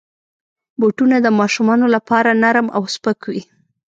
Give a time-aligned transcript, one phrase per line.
[0.79, 3.41] بوټونه د ماشومانو لپاره نرم او سپک وي.